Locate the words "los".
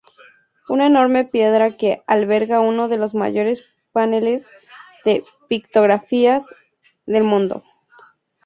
2.97-3.13